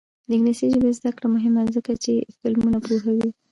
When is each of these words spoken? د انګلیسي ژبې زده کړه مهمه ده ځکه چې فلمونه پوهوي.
د 0.27 0.29
انګلیسي 0.35 0.65
ژبې 0.73 0.91
زده 0.99 1.11
کړه 1.15 1.27
مهمه 1.35 1.61
ده 1.65 1.71
ځکه 1.77 1.93
چې 2.03 2.13
فلمونه 2.39 2.77
پوهوي. 2.85 3.29